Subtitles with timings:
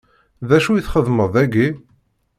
[0.47, 1.67] D acu i txeddmeḍ dagi?